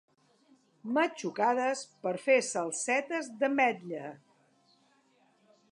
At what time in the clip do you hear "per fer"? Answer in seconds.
2.07-2.39